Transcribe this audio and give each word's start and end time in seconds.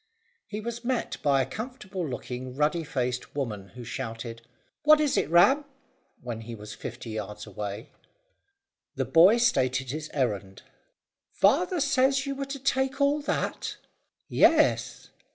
He 0.47 0.59
was 0.59 0.83
met 0.83 1.17
by 1.21 1.43
a 1.43 1.45
comfortable 1.45 2.03
looking, 2.09 2.55
ruddy 2.55 2.83
faced 2.83 3.35
woman, 3.35 3.67
who 3.75 3.83
shouted, 3.83 4.41
"What 4.81 4.99
is 4.99 5.15
it, 5.15 5.29
Ram?" 5.29 5.63
when 6.23 6.41
he 6.41 6.55
was 6.55 6.73
fifty 6.73 7.11
yards 7.11 7.45
away. 7.45 7.91
The 8.95 9.05
boy 9.05 9.37
stated 9.37 9.91
his 9.91 10.09
errand. 10.11 10.63
"Father 11.29 11.79
says 11.79 12.25
you 12.25 12.33
were 12.33 12.45
to 12.45 12.57
take 12.57 12.99
all 12.99 13.21
that?" 13.21 13.77
"Yes." 14.27 15.11